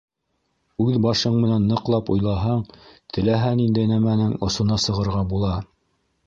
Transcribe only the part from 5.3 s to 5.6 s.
була.